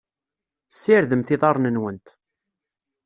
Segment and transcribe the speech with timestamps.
[0.73, 2.07] Ssirdemt iḍarren-nwent.